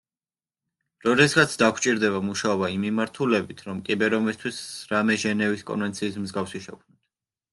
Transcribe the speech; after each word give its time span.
როდესღაც 1.07 1.51
დაგვჭირდება 1.63 2.21
მუშაობა 2.29 2.69
იმ 2.77 2.81
მიმართულებით, 2.87 3.61
რომ 3.67 3.83
კიბერ-ომისთვის 3.89 4.61
რამე 4.95 5.19
ჟენევის 5.25 5.65
კონვენციის 5.71 6.17
მსგავსი 6.25 6.63
შევქმნათ. 6.65 7.01